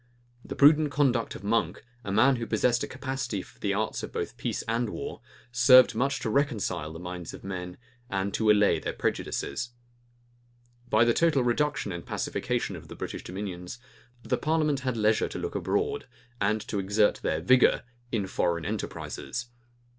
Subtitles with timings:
[0.51, 4.29] []The prudent conduct of Monk, a man who possessed a capacity for the arts both
[4.31, 7.77] of peace and war, served much to reconcile the minds of men,
[8.09, 9.73] and to allay their prejudices.
[10.89, 13.77] {1652.} By the total reduction and pacification of the British dominions,
[14.23, 16.07] the parliament had leisure to look abroad,
[16.39, 19.49] and to exert their vigor in foreign enterprises.